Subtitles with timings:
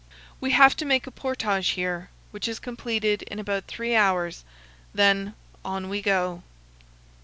[0.39, 4.43] We have to make a portage here, which is completed in about three hours;
[4.95, 6.41] then on we go.